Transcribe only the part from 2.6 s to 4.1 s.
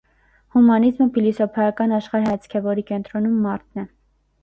է, որի կենտրոնում մարդն է։